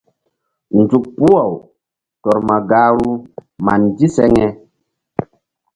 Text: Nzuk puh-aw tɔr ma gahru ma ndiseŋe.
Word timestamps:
Nzuk 0.79 1.05
puh-aw 1.17 1.51
tɔr 2.21 2.37
ma 2.47 2.57
gahru 2.69 3.11
ma 3.65 3.73
ndiseŋe. 3.81 4.45